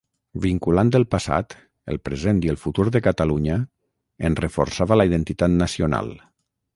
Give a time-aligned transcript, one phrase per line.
[0.43, 1.53] Vinculant el passat,
[1.93, 3.57] el present i el futur de Catalunya,
[4.31, 6.11] en reforçava la identitat nacional.